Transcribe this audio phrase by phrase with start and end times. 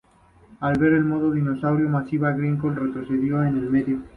[0.61, 3.99] Al ver el modo de dinosaurio masiva de Grimlock, retrocedió en el miedo.